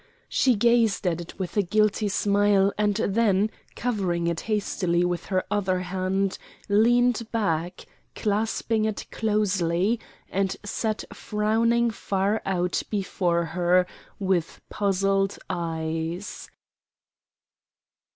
[0.29, 5.43] She gazed at it with a guilty smile and then, covering it hastily with her
[5.51, 7.85] other hand, leaned back,
[8.15, 13.85] clasping it closely, and sat frowning far out before her
[14.17, 16.49] with puzzled eyes.